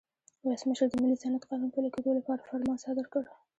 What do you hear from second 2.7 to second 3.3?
صادر کړ.